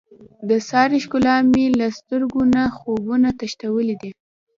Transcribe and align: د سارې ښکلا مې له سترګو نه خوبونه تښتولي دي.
د 0.49 0.51
سارې 0.69 0.97
ښکلا 1.05 1.35
مې 1.51 1.65
له 1.79 1.87
سترګو 1.97 2.41
نه 2.53 2.63
خوبونه 2.77 3.29
تښتولي 3.39 3.95
دي. 4.01 4.11